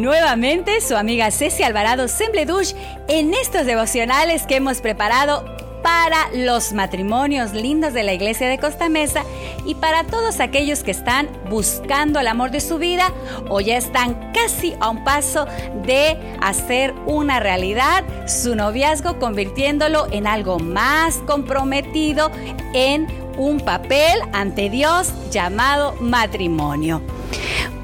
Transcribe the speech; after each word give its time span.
nuevamente 0.00 0.80
su 0.80 0.96
amiga 0.96 1.30
Ceci 1.30 1.62
Alvarado 1.62 2.08
Sembledush 2.08 2.72
en 3.08 3.34
estos 3.34 3.66
devocionales 3.66 4.46
que 4.46 4.56
hemos 4.56 4.80
preparado 4.80 5.44
para 5.82 6.28
los 6.34 6.72
matrimonios 6.72 7.52
lindos 7.52 7.92
de 7.92 8.02
la 8.02 8.12
iglesia 8.12 8.48
de 8.48 8.58
Costa 8.58 8.88
Mesa 8.88 9.24
y 9.64 9.74
para 9.74 10.04
todos 10.04 10.40
aquellos 10.40 10.82
que 10.82 10.90
están 10.90 11.28
buscando 11.48 12.18
el 12.20 12.28
amor 12.28 12.50
de 12.50 12.60
su 12.60 12.78
vida 12.78 13.12
o 13.48 13.60
ya 13.60 13.76
están 13.76 14.32
casi 14.32 14.74
a 14.80 14.90
un 14.90 15.04
paso 15.04 15.46
de 15.84 16.18
hacer 16.40 16.94
una 17.06 17.40
realidad 17.40 18.04
su 18.26 18.54
noviazgo 18.54 19.18
convirtiéndolo 19.18 20.06
en 20.10 20.26
algo 20.26 20.58
más 20.58 21.16
comprometido 21.26 22.30
en 22.74 23.06
un 23.36 23.60
papel 23.60 24.18
ante 24.32 24.68
Dios 24.68 25.12
llamado 25.30 25.94
matrimonio. 26.00 27.00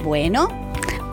Bueno, 0.03 0.66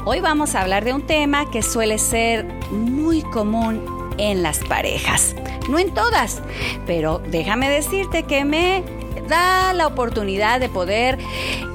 hoy 0.05 0.19
vamos 0.19 0.55
a 0.55 0.61
hablar 0.61 0.83
de 0.83 0.93
un 0.93 1.05
tema 1.05 1.49
que 1.49 1.61
suele 1.61 1.97
ser 1.97 2.45
muy 2.71 3.21
común 3.21 4.13
en 4.17 4.43
las 4.43 4.59
parejas. 4.59 5.35
No 5.69 5.79
en 5.79 5.93
todas, 5.93 6.41
pero 6.85 7.19
déjame 7.19 7.69
decirte 7.69 8.23
que 8.23 8.45
me 8.45 8.83
da 9.27 9.73
la 9.73 9.87
oportunidad 9.87 10.59
de 10.59 10.69
poder 10.69 11.17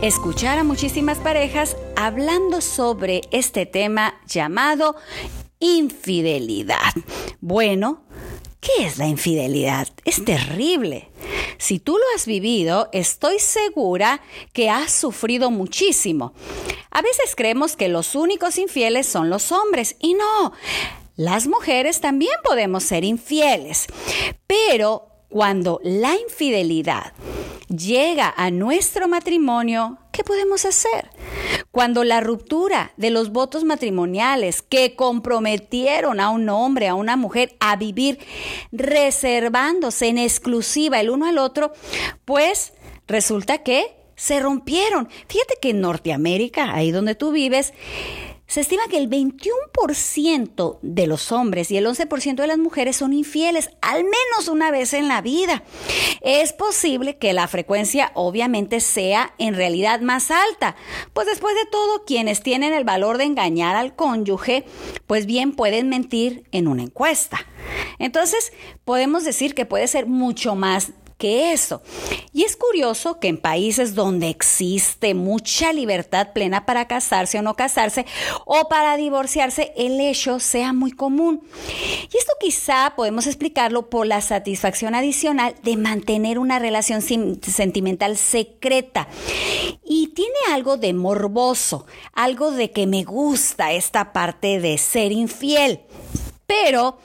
escuchar 0.02 0.58
a 0.58 0.64
muchísimas 0.64 1.18
parejas 1.18 1.76
hablando 1.96 2.60
sobre 2.60 3.22
este 3.30 3.66
tema 3.66 4.14
llamado 4.26 4.96
infidelidad. 5.58 6.92
Bueno, 7.40 8.02
¿qué 8.60 8.86
es 8.86 8.98
la 8.98 9.06
infidelidad? 9.06 9.88
Es 10.04 10.24
terrible. 10.24 11.08
Si 11.58 11.80
tú 11.80 11.92
lo 11.98 12.04
has 12.14 12.26
vivido, 12.26 12.88
estoy 12.92 13.38
segura 13.40 14.20
que 14.52 14.70
has 14.70 14.92
sufrido 14.92 15.50
muchísimo. 15.50 16.32
A 16.90 17.02
veces 17.02 17.34
creemos 17.36 17.76
que 17.76 17.88
los 17.88 18.14
únicos 18.14 18.58
infieles 18.58 19.06
son 19.06 19.28
los 19.28 19.52
hombres 19.52 19.96
y 19.98 20.14
no. 20.14 20.52
Las 21.16 21.48
mujeres 21.48 22.00
también 22.00 22.34
podemos 22.44 22.84
ser 22.84 23.04
infieles, 23.04 23.86
pero 24.46 25.08
cuando 25.28 25.80
la 25.82 26.14
infidelidad 26.14 27.12
llega 27.68 28.32
a 28.36 28.50
nuestro 28.50 29.08
matrimonio, 29.08 29.98
¿qué 30.18 30.24
podemos 30.24 30.64
hacer? 30.64 31.10
Cuando 31.70 32.02
la 32.02 32.20
ruptura 32.20 32.90
de 32.96 33.10
los 33.10 33.30
votos 33.30 33.62
matrimoniales 33.62 34.62
que 34.62 34.96
comprometieron 34.96 36.18
a 36.18 36.30
un 36.30 36.48
hombre, 36.48 36.88
a 36.88 36.96
una 36.96 37.14
mujer, 37.16 37.54
a 37.60 37.76
vivir 37.76 38.18
reservándose 38.72 40.08
en 40.08 40.18
exclusiva 40.18 40.98
el 40.98 41.10
uno 41.10 41.26
al 41.26 41.38
otro, 41.38 41.72
pues 42.24 42.72
resulta 43.06 43.58
que 43.58 43.94
se 44.16 44.40
rompieron. 44.40 45.08
Fíjate 45.28 45.54
que 45.62 45.70
en 45.70 45.82
Norteamérica, 45.82 46.74
ahí 46.74 46.90
donde 46.90 47.14
tú 47.14 47.30
vives, 47.30 47.72
se 48.48 48.62
estima 48.62 48.88
que 48.88 48.96
el 48.96 49.10
21% 49.10 50.78
de 50.80 51.06
los 51.06 51.32
hombres 51.32 51.70
y 51.70 51.76
el 51.76 51.86
11% 51.86 52.34
de 52.34 52.46
las 52.46 52.56
mujeres 52.56 52.96
son 52.96 53.12
infieles 53.12 53.68
al 53.82 54.04
menos 54.04 54.48
una 54.50 54.70
vez 54.70 54.94
en 54.94 55.06
la 55.06 55.20
vida. 55.20 55.62
Es 56.22 56.54
posible 56.54 57.18
que 57.18 57.34
la 57.34 57.46
frecuencia 57.46 58.10
obviamente 58.14 58.80
sea 58.80 59.34
en 59.36 59.54
realidad 59.54 60.00
más 60.00 60.30
alta, 60.30 60.76
pues 61.12 61.26
después 61.26 61.54
de 61.54 61.70
todo 61.70 62.06
quienes 62.06 62.42
tienen 62.42 62.72
el 62.72 62.84
valor 62.84 63.18
de 63.18 63.24
engañar 63.24 63.76
al 63.76 63.94
cónyuge, 63.94 64.64
pues 65.06 65.26
bien 65.26 65.52
pueden 65.52 65.90
mentir 65.90 66.44
en 66.50 66.68
una 66.68 66.84
encuesta. 66.84 67.46
Entonces, 67.98 68.52
podemos 68.86 69.24
decir 69.24 69.54
que 69.54 69.66
puede 69.66 69.86
ser 69.88 70.06
mucho 70.06 70.54
más 70.54 70.92
que 71.18 71.52
eso. 71.52 71.82
Y 72.32 72.44
es 72.44 72.56
curioso 72.56 73.18
que 73.18 73.28
en 73.28 73.36
países 73.36 73.94
donde 73.94 74.28
existe 74.28 75.14
mucha 75.14 75.72
libertad 75.72 76.32
plena 76.32 76.64
para 76.64 76.86
casarse 76.86 77.38
o 77.38 77.42
no 77.42 77.54
casarse 77.54 78.06
o 78.46 78.68
para 78.68 78.96
divorciarse, 78.96 79.72
el 79.76 80.00
hecho 80.00 80.38
sea 80.38 80.72
muy 80.72 80.92
común. 80.92 81.42
Y 82.12 82.16
esto 82.16 82.32
quizá 82.40 82.94
podemos 82.96 83.26
explicarlo 83.26 83.90
por 83.90 84.06
la 84.06 84.20
satisfacción 84.20 84.94
adicional 84.94 85.56
de 85.62 85.76
mantener 85.76 86.38
una 86.38 86.58
relación 86.58 87.02
sentimental 87.02 88.16
secreta. 88.16 89.08
Y 89.84 90.08
tiene 90.08 90.36
algo 90.52 90.76
de 90.76 90.94
morboso, 90.94 91.86
algo 92.12 92.52
de 92.52 92.70
que 92.70 92.86
me 92.86 93.02
gusta 93.02 93.72
esta 93.72 94.12
parte 94.12 94.60
de 94.60 94.78
ser 94.78 95.10
infiel. 95.12 95.80
Pero 96.46 96.98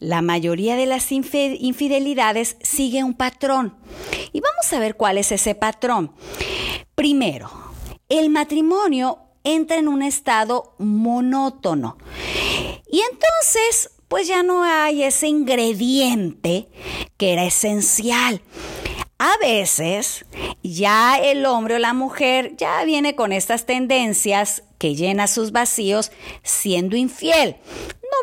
la 0.00 0.22
mayoría 0.22 0.76
de 0.76 0.86
las 0.86 1.10
infidelidades 1.12 2.56
sigue 2.62 3.04
un 3.04 3.14
patrón. 3.14 3.76
Y 4.32 4.40
vamos 4.40 4.72
a 4.72 4.78
ver 4.78 4.96
cuál 4.96 5.18
es 5.18 5.32
ese 5.32 5.54
patrón. 5.54 6.12
Primero, 6.94 7.50
el 8.08 8.30
matrimonio 8.30 9.18
entra 9.44 9.76
en 9.76 9.88
un 9.88 10.02
estado 10.02 10.74
monótono. 10.78 11.98
Y 12.90 13.00
entonces, 13.00 13.90
pues 14.08 14.26
ya 14.28 14.42
no 14.42 14.62
hay 14.62 15.02
ese 15.02 15.28
ingrediente 15.28 16.68
que 17.16 17.32
era 17.32 17.44
esencial. 17.44 18.42
A 19.18 19.32
veces 19.42 20.24
ya 20.62 21.18
el 21.18 21.44
hombre 21.44 21.74
o 21.74 21.78
la 21.78 21.92
mujer 21.92 22.54
ya 22.56 22.84
viene 22.84 23.16
con 23.16 23.32
estas 23.32 23.66
tendencias 23.66 24.62
que 24.78 24.94
llena 24.94 25.26
sus 25.26 25.50
vacíos 25.50 26.12
siendo 26.44 26.96
infiel 26.96 27.56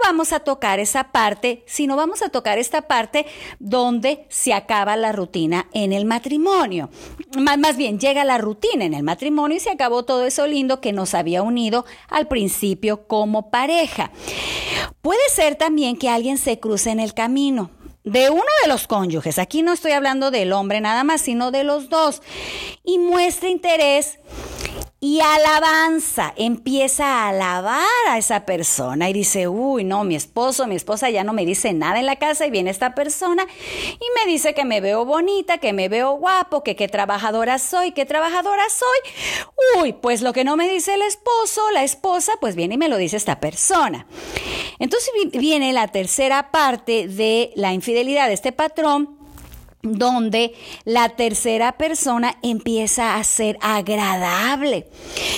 vamos 0.04 0.34
a 0.34 0.40
tocar 0.40 0.80
esa 0.80 1.12
parte, 1.12 1.64
sino 1.66 1.96
vamos 1.96 2.22
a 2.22 2.30
tocar 2.30 2.58
esta 2.58 2.84
parte 2.84 3.26
donde 3.60 4.26
se 4.30 4.54
acaba 4.54 4.96
la 4.96 5.12
rutina 5.12 5.68
en 5.74 5.94
el 5.94 6.06
matrimonio. 6.06 6.90
más 7.38 7.78
bien, 7.78 8.00
llega 8.00 8.24
la 8.24 8.38
rutina 8.38 8.86
en 8.86 8.94
el 8.94 9.04
matrimonio 9.04 9.58
y 9.58 9.60
se 9.60 9.72
acabó 9.72 10.04
todo 10.04 10.26
eso 10.26 10.48
lindo 10.48 10.82
que 10.82 10.94
nos 10.94 11.14
había 11.14 11.42
unido 11.42 11.86
al 12.10 12.28
principio 12.28 13.08
como 13.08 13.50
pareja. 13.50 14.12
Puede 15.02 15.30
ser 15.30 15.56
también 15.56 15.98
que 15.98 16.10
alguien 16.10 16.38
se 16.38 16.60
cruce 16.60 16.92
en 16.92 17.00
el 17.00 17.14
camino 17.14 17.70
de 18.06 18.30
uno 18.30 18.44
de 18.62 18.70
los 18.70 18.88
cónyuges, 18.88 19.40
aquí 19.40 19.64
no 19.64 19.74
estoy 19.74 19.92
hablando 19.92 20.30
del 20.30 20.54
hombre 20.54 20.80
nada 20.80 21.04
más, 21.04 21.22
sino 21.22 21.50
de 21.50 21.64
los 21.64 21.90
dos, 21.90 22.22
y 22.84 23.00
muestre 23.00 23.50
interés 23.50 24.20
y 25.06 25.22
alabanza, 25.22 26.34
empieza 26.36 27.06
a 27.06 27.30
alabar 27.30 27.86
a 28.10 28.18
esa 28.18 28.44
persona 28.44 29.08
y 29.08 29.14
dice, 29.14 29.48
uy, 29.48 29.84
no, 29.84 30.04
mi 30.04 30.16
esposo, 30.16 30.66
mi 30.66 30.76
esposa 30.76 31.12
ya 31.12 31.24
no 31.24 31.32
me 31.32 31.46
dice 31.46 31.74
nada 31.74 32.00
en 32.00 32.08
la 32.08 32.16
casa 32.16 32.48
y 32.48 32.50
viene 32.50 32.72
esta 32.72 32.96
persona 32.96 33.46
y 33.46 34.06
me 34.20 34.32
dice 34.32 34.56
que 34.56 34.66
me 34.66 34.82
veo 34.82 35.06
bonita, 35.06 35.60
que 35.60 35.74
me 35.74 35.90
veo 35.90 36.14
guapo, 36.14 36.64
que 36.64 36.76
qué 36.76 36.88
trabajadora 36.88 37.60
soy, 37.60 37.92
qué 37.92 38.08
trabajadora 38.08 38.64
soy. 38.68 39.84
Uy, 39.84 39.94
pues 39.94 40.24
lo 40.24 40.34
que 40.34 40.44
no 40.44 40.58
me 40.58 40.68
dice 40.68 40.96
el 40.96 41.04
esposo, 41.04 41.70
la 41.72 41.84
esposa, 41.84 42.34
pues 42.42 42.56
viene 42.56 42.74
y 42.74 42.80
me 42.80 42.90
lo 42.90 42.98
dice 42.98 43.18
esta 43.18 43.40
persona. 43.40 44.08
Entonces 44.80 45.12
viene 45.34 45.72
la 45.72 45.88
tercera 45.90 46.50
parte 46.50 47.08
de 47.08 47.52
la 47.56 47.74
infidelidad 47.74 48.28
de 48.28 48.34
este 48.34 48.52
patrón 48.52 49.25
donde 49.86 50.54
la 50.84 51.10
tercera 51.10 51.78
persona 51.78 52.38
empieza 52.42 53.16
a 53.16 53.24
ser 53.24 53.58
agradable 53.62 54.88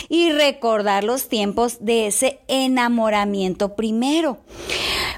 y 0.09 0.31
recordar 0.31 1.03
los 1.03 1.29
tiempos 1.29 1.77
de 1.81 2.07
ese 2.07 2.39
enamoramiento 2.47 3.75
primero. 3.75 4.39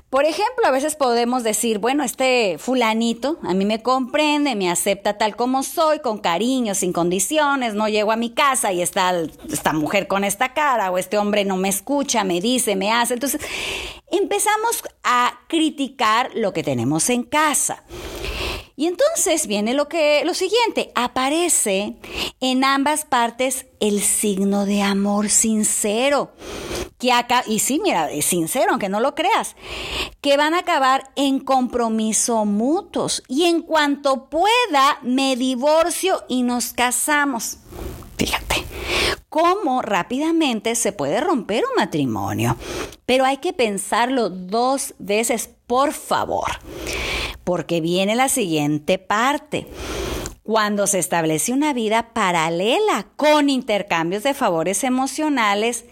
Por 0.09 0.25
ejemplo, 0.25 0.65
a 0.65 0.71
veces 0.71 0.95
podemos 0.95 1.43
decir, 1.43 1.77
bueno, 1.77 2.03
este 2.03 2.57
fulanito 2.57 3.37
a 3.43 3.53
mí 3.53 3.65
me 3.65 3.83
comprende, 3.83 4.55
me 4.55 4.69
acepta 4.69 5.19
tal 5.19 5.35
como 5.35 5.61
soy, 5.61 5.99
con 5.99 6.17
cariño, 6.17 6.73
sin 6.73 6.93
condiciones, 6.93 7.75
no 7.75 7.87
llego 7.87 8.11
a 8.11 8.15
mi 8.15 8.31
casa 8.31 8.73
y 8.73 8.81
está 8.81 9.13
esta 9.51 9.71
mujer 9.73 10.07
con 10.07 10.23
esta 10.23 10.53
cara 10.55 10.89
o 10.89 10.97
este 10.97 11.19
hombre 11.19 11.45
no 11.45 11.57
me 11.57 11.69
escucha, 11.69 12.23
me 12.23 12.41
dice, 12.41 12.75
me 12.75 12.91
hace. 12.91 13.13
Entonces, 13.13 13.39
empezamos 14.11 14.83
a 15.03 15.41
criticar 15.47 16.31
lo 16.33 16.53
que 16.53 16.63
tenemos 16.63 17.09
en 17.11 17.21
casa. 17.21 17.83
Y 18.79 18.87
entonces 18.87 19.45
viene 19.45 19.73
lo 19.73 19.89
que 19.89 20.23
lo 20.23 20.33
siguiente, 20.33 20.93
aparece 20.95 21.97
en 22.39 22.63
ambas 22.63 23.03
partes 23.03 23.65
el 23.81 24.01
signo 24.01 24.65
de 24.65 24.81
amor 24.81 25.29
sincero. 25.29 26.31
Que 26.97 27.11
acá, 27.11 27.43
y 27.45 27.59
sí, 27.59 27.81
mira, 27.83 28.09
es 28.09 28.23
sincero, 28.23 28.67
aunque 28.69 28.87
no 28.87 29.01
lo 29.01 29.15
creas, 29.15 29.57
que 30.21 30.37
van 30.37 30.53
a 30.53 30.59
acabar 30.59 31.11
en 31.17 31.41
compromiso 31.41 32.45
mutuos. 32.45 33.21
Y 33.27 33.47
en 33.47 33.63
cuanto 33.63 34.29
pueda, 34.29 34.99
me 35.01 35.35
divorcio 35.35 36.23
y 36.29 36.43
nos 36.43 36.71
casamos. 36.71 37.57
Fíjate, 38.17 38.63
cómo 39.27 39.81
rápidamente 39.81 40.73
se 40.75 40.93
puede 40.93 41.19
romper 41.19 41.65
un 41.65 41.75
matrimonio. 41.75 42.55
Pero 43.05 43.25
hay 43.25 43.39
que 43.39 43.51
pensarlo 43.51 44.29
dos 44.29 44.93
veces, 44.99 45.49
por 45.67 45.91
favor 45.91 46.47
porque 47.49 47.81
viene 47.81 48.15
la 48.15 48.29
siguiente 48.29 48.99
parte. 48.99 49.65
Cuando 50.43 50.85
se 50.85 50.99
establece 50.99 51.51
una 51.51 51.73
vida 51.73 52.13
paralela 52.13 53.07
con 53.15 53.49
intercambios 53.49 54.21
de 54.21 54.35
favores 54.35 54.83
emocionales, 54.83 55.85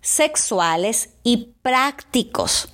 sexuales 0.00 1.14
y 1.24 1.56
prácticos. 1.62 2.72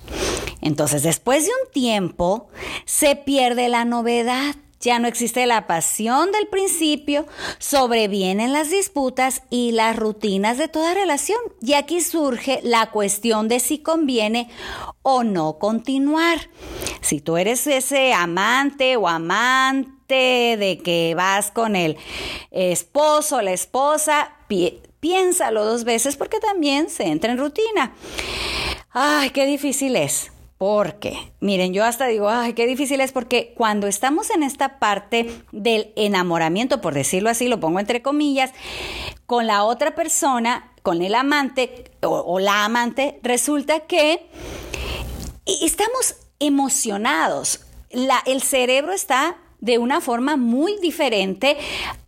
Entonces, 0.61 1.01
después 1.01 1.45
de 1.45 1.49
un 1.49 1.71
tiempo, 1.71 2.49
se 2.85 3.15
pierde 3.15 3.69
la 3.69 3.85
novedad 3.85 4.55
ya 4.79 4.99
no 4.99 5.07
existe 5.07 5.45
la 5.45 5.67
pasión 5.67 6.31
del 6.31 6.47
principio, 6.47 7.25
sobrevienen 7.59 8.53
las 8.53 8.69
disputas 8.69 9.41
y 9.49 9.71
las 9.71 9.95
rutinas 9.95 10.57
de 10.57 10.67
toda 10.67 10.93
relación. 10.93 11.39
Y 11.61 11.73
aquí 11.73 12.01
surge 12.01 12.59
la 12.63 12.91
cuestión 12.91 13.47
de 13.47 13.59
si 13.59 13.79
conviene 13.79 14.49
o 15.01 15.23
no 15.23 15.57
continuar. 15.57 16.49
Si 17.01 17.21
tú 17.21 17.37
eres 17.37 17.65
ese 17.67 18.13
amante 18.13 18.97
o 18.97 19.07
amante 19.07 20.57
de 20.57 20.79
que 20.83 21.13
vas 21.15 21.51
con 21.51 21.75
el 21.75 21.97
esposo 22.51 23.41
la 23.41 23.51
esposa, 23.51 24.35
piénsalo 24.99 25.65
dos 25.65 25.83
veces 25.83 26.15
porque 26.15 26.39
también 26.39 26.89
se 26.89 27.07
entra 27.07 27.31
en 27.31 27.37
rutina. 27.37 27.93
Ay, 28.91 29.29
qué 29.31 29.45
difícil 29.45 29.95
es. 29.95 30.31
Porque, 30.57 31.31
miren, 31.39 31.71
yo 31.71 31.85
hasta 31.85 32.07
digo, 32.07 32.29
ay, 32.29 32.53
qué 32.53 32.65
difícil 32.65 32.99
es 32.99 33.11
porque 33.11 33.53
cuando 33.55 33.85
estamos 33.85 34.31
en 34.31 34.41
esta 34.41 34.79
parte 34.79 35.29
del 35.51 35.93
enamoramiento, 35.95 36.81
por 36.81 36.95
decirlo 36.95 37.29
así, 37.29 37.47
lo 37.47 37.59
pongo 37.59 37.79
entre 37.79 38.01
comillas, 38.01 38.51
con 39.27 39.45
la 39.45 39.63
otra 39.63 39.93
persona, 39.93 40.71
con 40.81 41.03
el 41.03 41.13
amante 41.13 41.91
o, 42.01 42.39
la 42.39 42.65
amante, 42.65 43.19
resulta 43.21 43.81
que 43.81 44.29
estamos 45.45 46.15
emocionados. 46.39 47.65
el 48.25 48.41
cerebro 48.41 48.93
está 48.93 49.37
de 49.59 49.77
una 49.77 50.01
forma 50.01 50.37
muy 50.37 50.77
diferente 50.79 51.57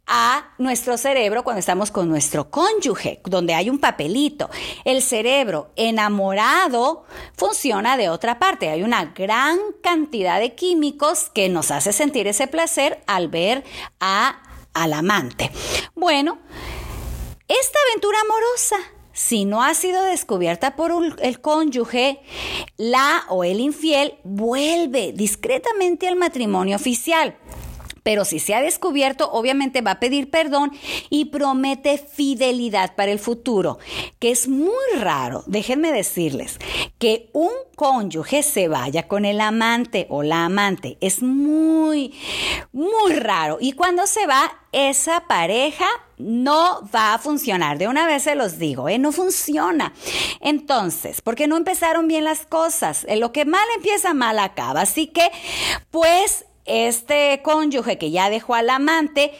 a 0.09 0.53
nuestro 0.57 0.97
cerebro 0.97 1.43
cuando 1.43 1.59
estamos 1.59 1.91
con 1.91 2.09
nuestro 2.09 2.49
cónyuge, 2.49 3.21
donde 3.25 3.53
hay 3.53 3.69
un 3.69 3.79
papelito. 3.79 4.49
El 4.83 5.03
cerebro 5.03 5.71
enamorado 5.75 7.05
funciona 7.37 7.95
de 7.95 8.09
otra 8.09 8.39
parte. 8.39 8.69
Hay 8.69 8.81
una 8.81 9.05
gran 9.05 9.59
cantidad 9.83 10.39
de 10.39 10.55
químicos 10.55 11.29
que 11.33 11.47
nos 11.47 11.69
hace 11.69 11.93
sentir 11.93 12.27
ese 12.27 12.47
placer 12.47 13.03
al 13.05 13.27
ver 13.27 13.63
a, 13.99 14.41
al 14.73 14.93
amante. 14.93 15.51
Bueno, 15.93 16.39
esta 17.47 17.79
aventura 17.89 18.17
amorosa 18.21 18.98
si 19.19 19.43
no 19.43 19.61
ha 19.61 19.73
sido 19.73 20.01
descubierta 20.03 20.77
por 20.77 20.93
el 21.21 21.41
cónyuge, 21.41 22.21
la 22.77 23.25
o 23.27 23.43
el 23.43 23.59
infiel 23.59 24.13
vuelve 24.23 25.11
discretamente 25.11 26.07
al 26.07 26.15
matrimonio 26.15 26.77
oficial. 26.77 27.35
Pero 28.03 28.25
si 28.25 28.39
se 28.39 28.55
ha 28.55 28.61
descubierto, 28.61 29.31
obviamente 29.31 29.81
va 29.81 29.91
a 29.91 29.99
pedir 29.99 30.29
perdón 30.29 30.71
y 31.09 31.25
promete 31.25 31.97
fidelidad 31.97 32.95
para 32.95 33.11
el 33.11 33.19
futuro, 33.19 33.79
que 34.19 34.31
es 34.31 34.47
muy 34.47 34.73
raro, 34.97 35.43
déjenme 35.47 35.91
decirles, 35.91 36.59
que 36.97 37.29
un 37.33 37.51
cónyuge 37.75 38.43
se 38.43 38.67
vaya 38.67 39.07
con 39.07 39.23
el 39.23 39.39
amante 39.39 40.05
o 40.09 40.21
la 40.21 40.45
amante. 40.45 40.97
Es 40.99 41.23
muy, 41.23 42.13
muy 42.73 43.13
raro. 43.13 43.57
Y 43.61 43.71
cuando 43.71 44.05
se 44.05 44.27
va, 44.27 44.51
esa 44.71 45.21
pareja 45.27 45.87
no 46.17 46.81
va 46.93 47.13
a 47.13 47.19
funcionar. 47.19 47.77
De 47.77 47.87
una 47.87 48.05
vez 48.05 48.23
se 48.23 48.35
los 48.35 48.59
digo, 48.59 48.89
¿eh? 48.89 48.99
no 48.99 49.11
funciona. 49.13 49.93
Entonces, 50.41 51.21
porque 51.21 51.47
no 51.47 51.55
empezaron 51.55 52.07
bien 52.07 52.25
las 52.25 52.45
cosas. 52.45 53.05
En 53.07 53.21
lo 53.21 53.31
que 53.31 53.45
mal 53.45 53.65
empieza, 53.75 54.13
mal 54.13 54.39
acaba. 54.39 54.81
Así 54.81 55.07
que, 55.07 55.31
pues, 55.89 56.45
este 56.69 57.41
cónyuge 57.43 57.97
que 57.97 58.11
ya 58.11 58.29
dejó 58.29 58.55
al 58.55 58.69
amante 58.69 59.33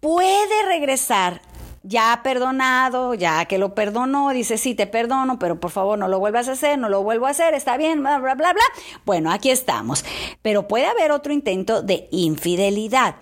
puede 0.00 0.62
regresar 0.66 1.42
ya 1.82 2.20
perdonado, 2.22 3.14
ya 3.14 3.44
que 3.46 3.58
lo 3.58 3.74
perdonó, 3.74 4.30
dice, 4.30 4.58
sí, 4.58 4.74
te 4.74 4.86
perdono, 4.86 5.38
pero 5.38 5.58
por 5.58 5.70
favor 5.70 5.98
no 5.98 6.08
lo 6.08 6.18
vuelvas 6.18 6.48
a 6.48 6.52
hacer, 6.52 6.78
no 6.78 6.88
lo 6.88 7.02
vuelvo 7.02 7.26
a 7.26 7.30
hacer, 7.30 7.54
está 7.54 7.76
bien, 7.76 8.00
bla, 8.00 8.18
bla, 8.18 8.34
bla, 8.34 8.52
bla. 8.52 8.62
Bueno, 9.06 9.30
aquí 9.32 9.50
estamos. 9.50 10.04
Pero 10.42 10.68
puede 10.68 10.86
haber 10.86 11.10
otro 11.10 11.32
intento 11.32 11.82
de 11.82 12.08
infidelidad. 12.10 13.16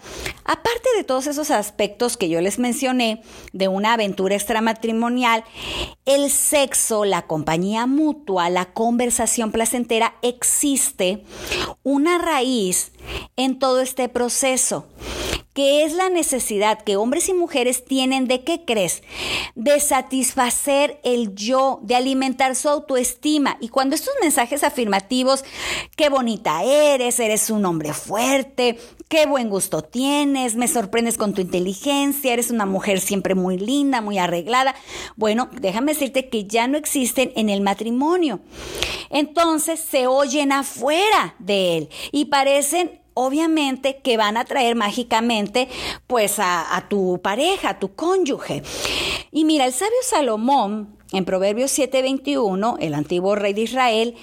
Aparte 0.45 0.89
de 0.97 1.05
todos 1.05 1.27
esos 1.27 1.51
aspectos 1.51 2.17
que 2.17 2.29
yo 2.29 2.41
les 2.41 2.59
mencioné 2.59 3.23
de 3.53 3.69
una 3.69 3.93
aventura 3.93 4.35
extramatrimonial, 4.35 5.45
el 6.05 6.31
sexo, 6.31 7.05
la 7.05 7.23
compañía 7.23 7.87
mutua, 7.87 8.51
la 8.51 8.67
conversación 8.67 9.53
placentera, 9.53 10.15
existe 10.23 11.23
una 11.83 12.19
raíz 12.19 12.93
en 13.37 13.59
todo 13.59 13.81
este 13.81 14.09
proceso 14.09 14.87
que 15.59 15.83
es 15.83 15.93
la 15.93 16.09
necesidad 16.09 16.83
que 16.83 16.95
hombres 16.95 17.29
y 17.29 17.35
mujeres 17.35 17.85
tienen 17.85 18.29
de 18.29 18.45
qué 18.45 18.65
crees? 18.65 19.03
De 19.57 19.81
satisfacer 19.81 21.01
el 21.03 21.35
yo, 21.35 21.81
de 21.83 21.97
alimentar 21.97 22.55
su 22.55 22.69
autoestima. 22.69 23.57
Y 23.61 23.69
cuando 23.69 23.97
estos 23.97 24.15
mensajes 24.23 24.63
afirmativos, 24.63 25.45
qué 25.97 26.11
bonita 26.11 26.63
eres, 26.63 27.19
eres 27.19 27.51
un 27.51 27.67
hombre 27.67 27.93
fuerte, 27.93 28.79
qué 29.09 29.27
buen 29.27 29.49
gusto 29.49 29.83
tienes, 29.83 30.55
me 30.55 30.69
sorprendes 30.69 31.19
con 31.19 31.35
tu 31.35 31.41
inteligencia, 31.41 32.33
eres 32.33 32.53
una 32.53 32.65
mujer 32.65 33.01
siempre 33.01 33.35
muy 33.35 33.59
linda, 33.59 34.01
muy 34.01 34.19
arreglada. 34.19 34.77
Bueno, 35.17 35.51
déjame 35.61 35.95
decirte 35.95 36.29
que 36.29 36.45
ya 36.45 36.69
no 36.69 36.79
existen 36.79 37.33
en 37.35 37.49
el 37.49 37.63
matrimonio. 37.63 38.39
Entonces 39.11 39.81
se 39.81 40.07
oyen 40.07 40.53
afuera 40.53 41.35
de 41.41 41.79
él 41.79 41.89
y 42.13 42.27
parecen 42.27 43.01
obviamente 43.19 43.97
que 43.97 44.17
van 44.17 44.37
a 44.37 44.45
traer 44.45 44.77
mágicamente 44.77 45.69
pues 46.07 46.37
a, 46.39 46.87
tu 46.89 47.21
pareja, 47.21 47.71
a 47.71 47.79
tu 47.79 47.95
cónyuge. 47.95 48.63
Y 49.33 49.45
mira, 49.45 49.67
el 49.67 49.73
sabio 49.73 49.97
Salomón 50.03 50.97
en 51.13 51.25
Proverbios 51.25 51.77
7:21, 51.77 52.77
el 52.81 52.95
antiguo 52.95 53.35
rey 53.35 53.55
de 53.55 53.63
Israel, 53.63 54.15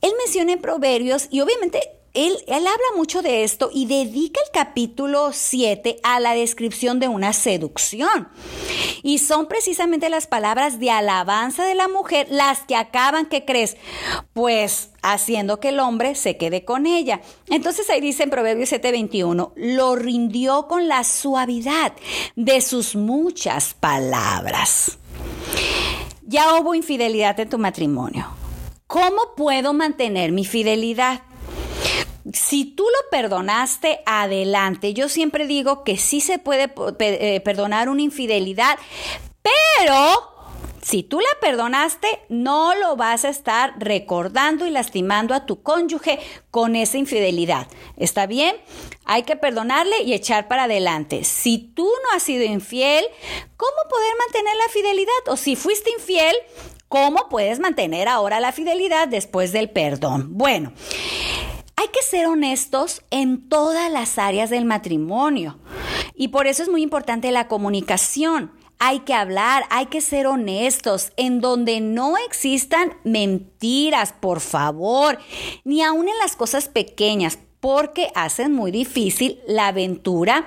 él 0.00 0.12
menciona 0.18 0.52
en 0.52 0.60
Proverbios 0.60 1.28
y 1.30 1.40
obviamente 1.40 2.01
él, 2.14 2.36
habla 2.48 2.76
mucho 2.96 3.22
de 3.22 3.42
esto 3.42 3.70
y 3.72 3.86
dedica 3.86 4.40
el 4.44 4.52
capítulo 4.52 5.30
7 5.32 5.98
a 6.02 6.20
la 6.20 6.34
descripción 6.34 7.00
de 7.00 7.08
una 7.08 7.32
seducción. 7.32 8.28
Y 9.02 9.18
son 9.18 9.46
precisamente 9.46 10.10
las 10.10 10.26
palabras 10.26 10.78
de 10.78 10.90
alabanza 10.90 11.64
de 11.64 11.74
la 11.74 11.88
mujer 11.88 12.26
las 12.30 12.60
que 12.60 12.76
acaban, 12.76 13.26
¿qué 13.26 13.44
crees? 13.44 13.78
Pues 14.34 14.90
haciendo 15.02 15.58
que 15.58 15.70
el 15.70 15.80
hombre 15.80 16.14
se 16.14 16.36
quede 16.36 16.64
con 16.66 16.86
ella. 16.86 17.22
Entonces 17.48 17.88
ahí 17.88 18.00
dice 18.00 18.24
en 18.24 18.30
Proverbios 18.30 18.70
7:21, 18.70 19.52
lo 19.56 19.96
rindió 19.96 20.68
con 20.68 20.88
la 20.88 21.04
suavidad 21.04 21.94
de 22.36 22.60
sus 22.60 22.94
muchas 22.94 23.72
palabras. 23.72 24.98
Ya 26.24 26.54
hubo 26.54 26.74
infidelidad 26.74 27.40
en 27.40 27.48
tu 27.48 27.58
matrimonio. 27.58 28.26
¿Cómo 28.86 29.34
puedo 29.34 29.72
mantener 29.72 30.32
mi 30.32 30.44
fidelidad? 30.44 31.22
Si 32.32 32.64
tú 32.64 32.84
lo 32.84 33.10
perdonaste, 33.10 34.00
adelante. 34.06 34.94
Yo 34.94 35.08
siempre 35.08 35.46
digo 35.46 35.84
que 35.84 35.96
sí 35.96 36.20
se 36.20 36.38
puede 36.38 36.72
eh, 37.00 37.40
perdonar 37.40 37.88
una 37.88 38.02
infidelidad, 38.02 38.78
pero 39.42 40.32
si 40.82 41.04
tú 41.04 41.20
la 41.20 41.40
perdonaste, 41.40 42.08
no 42.28 42.74
lo 42.74 42.96
vas 42.96 43.24
a 43.24 43.28
estar 43.28 43.74
recordando 43.78 44.66
y 44.66 44.70
lastimando 44.70 45.32
a 45.32 45.46
tu 45.46 45.62
cónyuge 45.62 46.18
con 46.50 46.74
esa 46.74 46.98
infidelidad. 46.98 47.68
¿Está 47.96 48.26
bien? 48.26 48.56
Hay 49.04 49.22
que 49.22 49.36
perdonarle 49.36 50.02
y 50.02 50.12
echar 50.12 50.48
para 50.48 50.64
adelante. 50.64 51.22
Si 51.22 51.58
tú 51.58 51.84
no 51.84 52.16
has 52.16 52.24
sido 52.24 52.44
infiel, 52.44 53.04
¿cómo 53.56 53.76
poder 53.88 54.12
mantener 54.18 54.54
la 54.56 54.72
fidelidad? 54.72 55.28
O 55.28 55.36
si 55.36 55.54
fuiste 55.54 55.90
infiel, 55.90 56.34
¿cómo 56.88 57.28
puedes 57.28 57.60
mantener 57.60 58.08
ahora 58.08 58.40
la 58.40 58.50
fidelidad 58.50 59.06
después 59.06 59.52
del 59.52 59.70
perdón? 59.70 60.30
Bueno. 60.36 60.72
Hay 61.82 61.88
que 61.88 62.02
ser 62.04 62.26
honestos 62.26 63.02
en 63.10 63.48
todas 63.48 63.90
las 63.90 64.16
áreas 64.16 64.50
del 64.50 64.64
matrimonio 64.64 65.58
y 66.14 66.28
por 66.28 66.46
eso 66.46 66.62
es 66.62 66.68
muy 66.68 66.80
importante 66.80 67.32
la 67.32 67.48
comunicación. 67.48 68.52
Hay 68.78 69.00
que 69.00 69.14
hablar, 69.14 69.64
hay 69.68 69.86
que 69.86 70.00
ser 70.00 70.28
honestos, 70.28 71.10
en 71.16 71.40
donde 71.40 71.80
no 71.80 72.16
existan 72.18 72.92
mentiras, 73.02 74.12
por 74.12 74.38
favor, 74.38 75.18
ni 75.64 75.82
aún 75.82 76.08
en 76.08 76.16
las 76.18 76.36
cosas 76.36 76.68
pequeñas, 76.68 77.40
porque 77.58 78.12
hacen 78.14 78.52
muy 78.52 78.70
difícil 78.70 79.40
la 79.48 79.66
aventura 79.66 80.46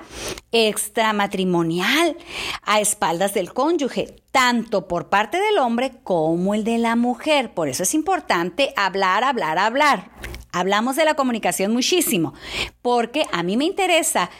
extramatrimonial 0.52 2.16
a 2.62 2.80
espaldas 2.80 3.34
del 3.34 3.52
cónyuge, 3.52 4.22
tanto 4.32 4.88
por 4.88 5.10
parte 5.10 5.38
del 5.38 5.58
hombre 5.58 5.92
como 6.02 6.54
el 6.54 6.64
de 6.64 6.78
la 6.78 6.96
mujer. 6.96 7.52
Por 7.52 7.68
eso 7.68 7.82
es 7.82 7.92
importante 7.92 8.72
hablar, 8.74 9.22
hablar, 9.22 9.58
hablar. 9.58 10.10
Hablamos 10.56 10.96
de 10.96 11.04
la 11.04 11.12
comunicación 11.12 11.70
muchísimo, 11.74 12.32
porque 12.80 13.26
a 13.30 13.42
mí 13.42 13.58
me 13.58 13.66
interesa, 13.66 14.30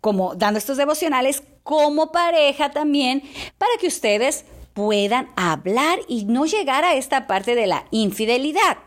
como 0.00 0.34
dando 0.34 0.56
estos 0.56 0.78
devocionales, 0.78 1.42
como 1.62 2.12
pareja 2.12 2.70
también, 2.70 3.22
para 3.58 3.72
que 3.78 3.88
ustedes 3.88 4.46
puedan 4.72 5.28
hablar 5.36 5.98
y 6.08 6.24
no 6.24 6.46
llegar 6.46 6.84
a 6.86 6.94
esta 6.94 7.26
parte 7.26 7.54
de 7.54 7.66
la 7.66 7.84
infidelidad. 7.90 8.78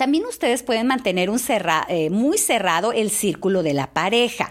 También 0.00 0.24
ustedes 0.24 0.62
pueden 0.62 0.86
mantener 0.86 1.28
un 1.28 1.38
eh, 1.88 2.08
muy 2.08 2.38
cerrado 2.38 2.92
el 2.92 3.10
círculo 3.10 3.62
de 3.62 3.74
la 3.74 3.92
pareja. 3.92 4.50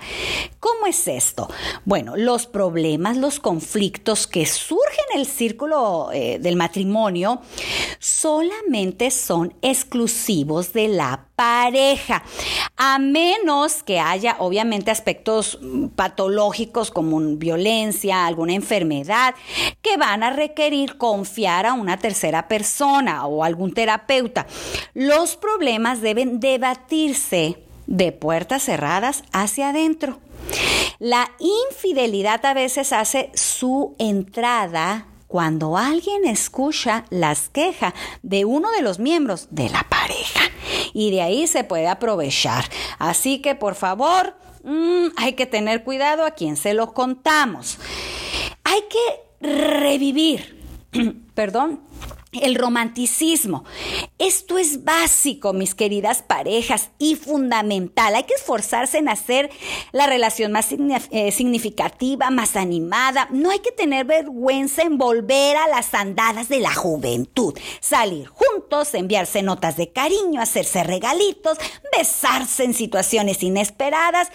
¿Cómo 0.60 0.86
es 0.86 1.08
esto? 1.08 1.50
Bueno, 1.86 2.15
los 2.15 2.46
problemas, 2.46 3.17
los 3.17 3.39
conflictos 3.39 4.27
que 4.27 4.46
surgen 4.46 5.05
en 5.15 5.22
el 5.22 5.25
círculo 5.25 6.12
eh, 6.13 6.38
del 6.38 6.55
matrimonio 6.55 7.41
solamente 7.98 9.10
son 9.10 9.55
exclusivos 9.63 10.72
de 10.72 10.88
la 10.88 11.28
pareja, 11.39 12.22
a 12.75 13.00
menos 13.00 13.81
que 13.81 13.98
haya 13.98 14.36
obviamente 14.39 14.91
aspectos 14.91 15.58
patológicos 15.96 16.91
como 16.91 17.17
violencia, 17.38 18.25
alguna 18.25 18.55
enfermedad, 18.55 19.36
que 19.81 19.96
van 19.96 20.24
a 20.24 20.31
requerir 20.31 20.98
confiar 20.98 21.65
a 21.65 21.75
una 21.75 21.96
tercera 21.96 22.50
persona 22.50 23.25
o 23.25 23.46
algún 23.46 23.74
terapeuta. 23.74 24.48
Los 24.93 25.38
problemas 25.38 26.01
deben 26.01 26.41
debatirse 26.41 27.63
de 27.88 28.12
puertas 28.12 28.63
cerradas 28.63 29.24
hacia 29.31 29.69
adentro. 29.69 30.19
La 31.00 31.31
infidelidad 31.39 32.46
a 32.46 32.53
veces 32.53 32.91
hace 32.91 33.31
su 33.34 33.96
entrada 33.98 35.08
cuando 35.29 35.77
alguien 35.77 36.25
escucha 36.25 37.05
las 37.10 37.48
quejas 37.48 37.93
de 38.24 38.43
uno 38.43 38.69
de 38.72 38.81
los 38.81 39.00
miembros 39.00 39.48
de 39.51 39.69
la 39.69 39.88
pareja 39.88 40.49
y 41.00 41.12
de 41.12 41.22
ahí 41.22 41.48
se 41.48 41.63
puede 41.63 41.88
aprovechar. 41.88 42.65
Así 42.98 43.39
que 43.39 43.56
por 43.56 43.75
favor, 43.75 44.36
mm, 44.65 45.08
hay 45.15 45.32
que 45.32 45.46
tener 45.46 45.86
cuidado 45.86 46.25
a 46.25 46.32
quien 46.32 46.58
se 46.58 46.74
lo 46.74 46.94
contamos. 46.94 47.77
Hay 48.65 48.82
que 48.89 49.48
revivir, 49.48 50.62
perdón, 51.36 51.79
el 52.34 52.56
romanticismo. 52.56 53.63
Esto 54.20 54.58
es 54.58 54.84
básico, 54.84 55.54
mis 55.54 55.76
queridas 55.76 56.22
parejas, 56.22 56.90
y 57.00 57.16
fundamental. 57.16 58.16
Hay 58.16 58.24
que 58.24 58.34
esforzarse 58.34 58.98
en 58.98 59.08
hacer 59.08 59.50
la 59.94 60.08
relación 60.08 60.52
más 60.52 60.68
eh, 60.74 61.32
significativa, 61.32 62.30
más 62.30 62.58
animada. 62.58 63.30
No 63.32 63.50
hay 63.50 63.60
que 63.60 63.72
tener 63.72 64.06
vergüenza 64.06 64.82
en 64.82 64.98
volver 64.98 65.56
a 65.56 65.70
las 65.70 65.94
andadas 65.94 66.50
de 66.50 66.60
la 66.60 66.74
juventud. 66.74 67.58
Salir 67.80 68.28
juntos, 68.28 68.94
enviarse 68.94 69.42
notas 69.42 69.78
de 69.78 69.94
cariño, 69.94 70.42
hacerse 70.42 70.84
regalitos, 70.84 71.58
besarse 71.98 72.66
en 72.66 72.74
situaciones 72.74 73.42
inesperadas 73.42 74.28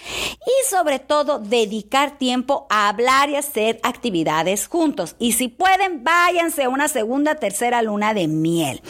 y 0.46 0.70
sobre 0.70 0.98
todo 0.98 1.38
dedicar 1.40 2.16
tiempo 2.16 2.66
a 2.70 2.88
hablar 2.88 3.28
y 3.28 3.36
hacer 3.36 3.80
actividades 3.82 4.66
juntos. 4.66 5.14
Y 5.18 5.32
si 5.32 5.48
pueden, 5.48 6.04
váyanse 6.04 6.62
a 6.62 6.70
una 6.70 6.88
segunda, 6.88 7.34
tercera 7.34 7.82
luna 7.82 8.14
de 8.14 8.28
miel. 8.28 8.80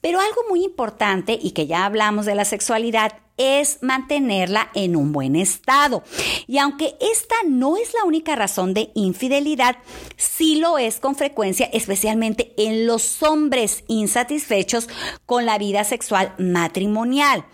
Pero 0.00 0.20
algo 0.20 0.42
muy 0.48 0.64
importante 0.64 1.38
y 1.40 1.50
que 1.52 1.66
ya 1.66 1.84
hablamos 1.84 2.26
de 2.26 2.34
la 2.34 2.44
sexualidad 2.44 3.12
es 3.38 3.78
mantenerla 3.82 4.68
en 4.74 4.96
un 4.96 5.12
buen 5.12 5.36
estado. 5.36 6.02
Y 6.46 6.58
aunque 6.58 6.96
esta 7.00 7.36
no 7.46 7.76
es 7.76 7.94
la 7.94 8.04
única 8.04 8.36
razón 8.36 8.74
de 8.74 8.90
infidelidad, 8.94 9.76
sí 10.16 10.56
lo 10.56 10.76
es 10.76 10.98
con 10.98 11.14
frecuencia, 11.14 11.70
especialmente 11.72 12.52
en 12.58 12.86
los 12.86 13.22
hombres 13.22 13.84
insatisfechos 13.86 14.88
con 15.24 15.46
la 15.46 15.56
vida 15.56 15.84
sexual 15.84 16.34
matrimonial. 16.38 17.44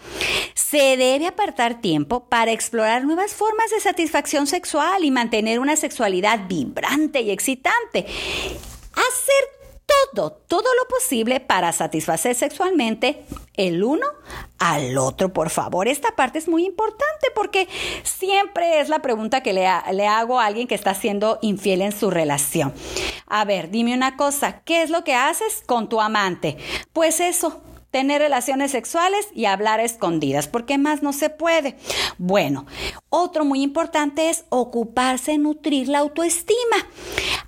Se 0.54 0.96
debe 0.96 1.26
apartar 1.26 1.80
tiempo 1.80 2.28
para 2.28 2.52
explorar 2.52 3.04
nuevas 3.04 3.32
formas 3.32 3.70
de 3.70 3.80
satisfacción 3.80 4.46
sexual 4.46 5.04
y 5.04 5.10
mantener 5.10 5.60
una 5.60 5.76
sexualidad 5.76 6.48
vibrante 6.48 7.20
y 7.20 7.30
excitante. 7.30 8.06
Hacer 8.92 9.63
todo, 10.12 10.32
todo 10.32 10.68
lo 10.80 10.88
posible 10.88 11.40
para 11.40 11.72
satisfacer 11.72 12.34
sexualmente 12.34 13.24
el 13.54 13.82
uno 13.82 14.06
al 14.58 14.96
otro. 14.98 15.32
Por 15.32 15.50
favor, 15.50 15.88
esta 15.88 16.14
parte 16.16 16.38
es 16.38 16.48
muy 16.48 16.64
importante 16.64 17.28
porque 17.34 17.68
siempre 18.02 18.80
es 18.80 18.88
la 18.88 19.00
pregunta 19.00 19.42
que 19.42 19.52
le, 19.52 19.68
le 19.92 20.06
hago 20.06 20.40
a 20.40 20.46
alguien 20.46 20.66
que 20.66 20.74
está 20.74 20.94
siendo 20.94 21.38
infiel 21.42 21.82
en 21.82 21.92
su 21.92 22.10
relación. 22.10 22.72
A 23.26 23.44
ver, 23.44 23.70
dime 23.70 23.94
una 23.94 24.16
cosa, 24.16 24.60
¿qué 24.64 24.82
es 24.82 24.90
lo 24.90 25.04
que 25.04 25.14
haces 25.14 25.62
con 25.66 25.88
tu 25.88 26.00
amante? 26.00 26.56
Pues 26.92 27.20
eso, 27.20 27.62
tener 27.94 28.20
relaciones 28.20 28.72
sexuales 28.72 29.28
y 29.36 29.44
hablar 29.44 29.78
escondidas, 29.78 30.48
porque 30.48 30.78
más 30.78 31.04
no 31.04 31.12
se 31.12 31.30
puede. 31.30 31.76
Bueno, 32.18 32.66
otro 33.08 33.44
muy 33.44 33.62
importante 33.62 34.30
es 34.30 34.46
ocuparse 34.48 35.34
en 35.34 35.44
nutrir 35.44 35.86
la 35.86 36.00
autoestima. 36.00 36.76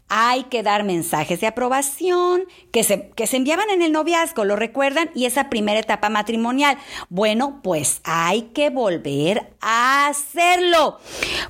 Hay 0.09 0.45
que 0.45 0.63
dar 0.63 0.85
mensajes 0.85 1.41
de 1.41 1.49
aprobación 1.49 2.45
que 2.71 2.85
se, 2.85 3.11
que 3.17 3.27
se 3.27 3.39
enviaban 3.39 3.71
en 3.71 3.83
el 3.83 3.91
noviazgo, 3.91 4.45
¿lo 4.45 4.55
recuerdan? 4.55 5.11
Y 5.17 5.25
esa 5.25 5.51
primera 5.51 5.81
etapa 5.81 6.11
matrimonial. 6.11 6.79
Bueno, 7.09 7.61
pues 7.65 8.01
hay 8.05 8.43
que 8.55 8.71
volver 8.71 9.53
a 9.61 10.07
hacerlo, 10.07 10.99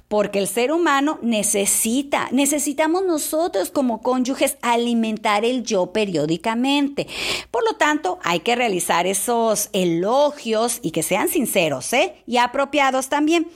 porque 0.09 0.39
el 0.39 0.49
ser 0.49 0.73
humano 0.73 1.19
necesita, 1.21 2.29
necesitamos 2.33 3.05
nosotros 3.05 3.71
como 3.71 4.01
cónyuges 4.01 4.57
alimentar 4.63 5.45
el 5.45 5.63
yo 5.63 5.93
periódicamente. 5.93 7.07
Por 7.51 7.63
lo 7.65 7.77
tanto, 7.77 8.19
hay 8.23 8.41
que 8.41 8.57
realizar 8.57 9.07
esos 9.07 9.69
elogios 9.75 10.79
y 10.81 10.93
que 10.93 11.03
sean 11.03 11.29
sinceros, 11.29 11.93
¿eh? 11.93 12.15
Y 12.27 12.39
apropiados 12.39 13.11
también. 13.11 13.49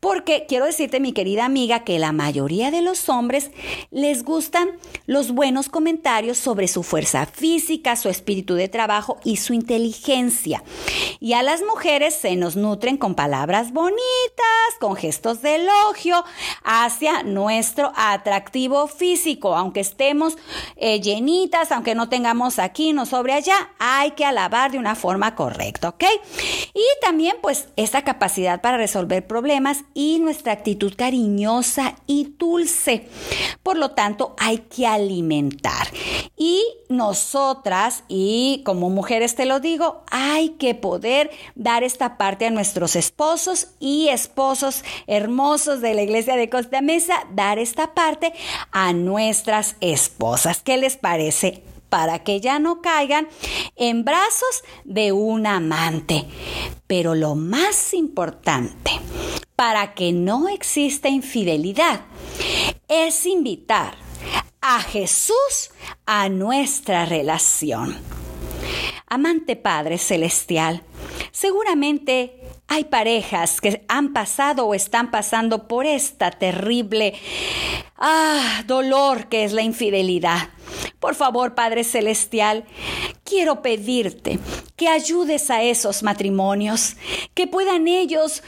Porque 0.00 0.44
quiero 0.46 0.66
decirte, 0.66 1.00
mi 1.00 1.12
querida 1.12 1.46
amiga, 1.46 1.84
que 1.84 1.98
la 1.98 2.12
mayoría 2.12 2.70
de 2.70 2.82
los 2.82 3.08
hombres 3.08 3.50
les 3.90 4.22
gusta 4.22 4.33
gustan 4.34 4.72
los 5.06 5.30
buenos 5.30 5.68
comentarios 5.68 6.38
sobre 6.38 6.66
su 6.66 6.82
fuerza 6.82 7.24
física, 7.24 7.94
su 7.94 8.08
espíritu 8.08 8.54
de 8.54 8.68
trabajo 8.68 9.20
y 9.22 9.36
su 9.36 9.52
inteligencia. 9.52 10.64
Y 11.20 11.34
a 11.34 11.44
las 11.44 11.62
mujeres 11.62 12.14
se 12.14 12.34
nos 12.34 12.56
nutren 12.56 12.96
con 12.96 13.14
palabras 13.14 13.72
bonitas, 13.72 13.94
con 14.80 14.96
gestos 14.96 15.40
de 15.40 15.54
elogio 15.54 16.24
hacia 16.64 17.22
nuestro 17.22 17.92
atractivo 17.94 18.88
físico. 18.88 19.54
Aunque 19.54 19.78
estemos 19.78 20.36
eh, 20.74 21.00
llenitas, 21.00 21.70
aunque 21.70 21.94
no 21.94 22.08
tengamos 22.08 22.58
aquí, 22.58 22.92
no 22.92 23.06
sobre 23.06 23.34
allá, 23.34 23.70
hay 23.78 24.12
que 24.12 24.24
alabar 24.24 24.72
de 24.72 24.78
una 24.78 24.96
forma 24.96 25.36
correcta, 25.36 25.90
¿ok? 25.90 26.04
Y 26.74 26.84
también 27.00 27.36
pues 27.40 27.68
esta 27.76 28.02
capacidad 28.02 28.60
para 28.60 28.78
resolver 28.78 29.24
problemas 29.28 29.84
y 29.94 30.18
nuestra 30.18 30.52
actitud 30.52 30.92
cariñosa 30.96 31.94
y 32.08 32.34
dulce. 32.36 33.06
Por 33.62 33.76
lo 33.76 33.92
tanto, 33.92 34.23
hay 34.38 34.58
que 34.58 34.86
alimentar. 34.86 35.88
Y 36.36 36.62
nosotras, 36.88 38.04
y 38.08 38.62
como 38.64 38.90
mujeres 38.90 39.34
te 39.34 39.46
lo 39.46 39.60
digo, 39.60 40.02
hay 40.10 40.50
que 40.50 40.74
poder 40.74 41.30
dar 41.54 41.84
esta 41.84 42.16
parte 42.16 42.46
a 42.46 42.50
nuestros 42.50 42.96
esposos 42.96 43.68
y 43.78 44.08
esposos 44.08 44.84
hermosos 45.06 45.80
de 45.80 45.94
la 45.94 46.02
iglesia 46.02 46.36
de 46.36 46.48
Costa 46.48 46.80
Mesa, 46.80 47.26
dar 47.32 47.58
esta 47.58 47.94
parte 47.94 48.32
a 48.72 48.92
nuestras 48.92 49.76
esposas. 49.80 50.62
¿Qué 50.62 50.76
les 50.76 50.96
parece? 50.96 51.62
para 51.94 52.24
que 52.24 52.40
ya 52.40 52.58
no 52.58 52.82
caigan 52.82 53.28
en 53.76 54.04
brazos 54.04 54.64
de 54.82 55.12
un 55.12 55.46
amante. 55.46 56.24
Pero 56.88 57.14
lo 57.14 57.36
más 57.36 57.94
importante, 57.94 58.90
para 59.54 59.94
que 59.94 60.10
no 60.12 60.48
exista 60.48 61.08
infidelidad, 61.08 62.00
es 62.88 63.26
invitar 63.26 64.03
a 64.66 64.80
Jesús 64.80 65.70
a 66.06 66.30
nuestra 66.30 67.04
relación. 67.04 67.98
Amante 69.14 69.54
Padre 69.54 69.98
Celestial, 69.98 70.82
seguramente 71.30 72.34
hay 72.66 72.82
parejas 72.82 73.60
que 73.60 73.84
han 73.86 74.12
pasado 74.12 74.66
o 74.66 74.74
están 74.74 75.12
pasando 75.12 75.68
por 75.68 75.86
esta 75.86 76.32
terrible 76.32 77.14
ah, 77.96 78.64
dolor 78.66 79.28
que 79.28 79.44
es 79.44 79.52
la 79.52 79.62
infidelidad. 79.62 80.48
Por 80.98 81.14
favor, 81.14 81.54
Padre 81.54 81.84
Celestial, 81.84 82.64
quiero 83.22 83.62
pedirte 83.62 84.40
que 84.74 84.88
ayudes 84.88 85.48
a 85.48 85.62
esos 85.62 86.02
matrimonios, 86.02 86.96
que 87.34 87.46
puedan 87.46 87.86
ellos 87.86 88.42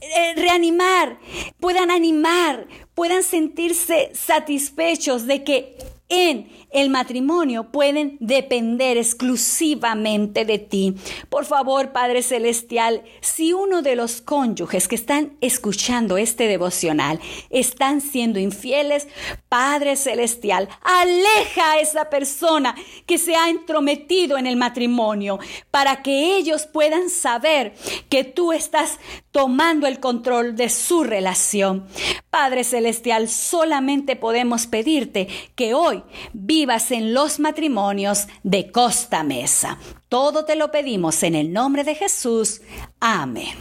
eh, 0.00 0.32
reanimar, 0.34 1.18
puedan 1.60 1.90
animar, 1.90 2.66
puedan 2.94 3.22
sentirse 3.22 4.12
satisfechos 4.14 5.26
de 5.26 5.44
que 5.44 5.76
en 6.08 6.48
el 6.76 6.90
matrimonio 6.90 7.72
pueden 7.72 8.18
depender 8.20 8.98
exclusivamente 8.98 10.44
de 10.44 10.58
ti. 10.58 10.94
Por 11.30 11.46
favor, 11.46 11.90
Padre 11.92 12.22
Celestial, 12.22 13.02
si 13.22 13.54
uno 13.54 13.80
de 13.80 13.96
los 13.96 14.20
cónyuges 14.20 14.86
que 14.86 14.94
están 14.94 15.38
escuchando 15.40 16.18
este 16.18 16.46
devocional 16.48 17.18
están 17.48 18.02
siendo 18.02 18.38
infieles, 18.38 19.08
Padre 19.48 19.96
Celestial, 19.96 20.68
aleja 20.82 21.72
a 21.72 21.80
esa 21.80 22.10
persona 22.10 22.74
que 23.06 23.16
se 23.16 23.34
ha 23.36 23.48
entrometido 23.48 24.36
en 24.36 24.46
el 24.46 24.56
matrimonio 24.56 25.38
para 25.70 26.02
que 26.02 26.36
ellos 26.36 26.66
puedan 26.66 27.08
saber 27.08 27.72
que 28.10 28.22
tú 28.22 28.52
estás 28.52 28.98
tomando 29.30 29.86
el 29.86 29.98
control 29.98 30.56
de 30.56 30.68
su 30.68 31.04
relación. 31.04 31.86
Padre 32.28 32.64
Celestial, 32.64 33.30
solamente 33.30 34.14
podemos 34.14 34.66
pedirte 34.66 35.26
que 35.54 35.72
hoy 35.72 36.02
vivas 36.34 36.65
en 36.66 37.14
los 37.14 37.38
matrimonios 37.38 38.26
de 38.42 38.72
Costa 38.72 39.22
Mesa. 39.22 39.78
Todo 40.08 40.44
te 40.44 40.56
lo 40.56 40.72
pedimos 40.72 41.22
en 41.22 41.36
el 41.36 41.52
nombre 41.52 41.84
de 41.84 41.94
Jesús. 41.94 42.60
Amén. 42.98 43.54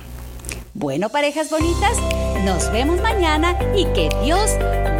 Bueno, 0.74 1.10
parejas 1.10 1.52
bonitas, 1.52 1.98
nos 2.44 2.72
vemos 2.72 3.00
mañana 3.02 3.58
y 3.76 3.86
que 3.94 4.10
Dios 4.24 4.50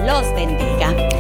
los 0.06 0.36
bendiga. 0.36 1.15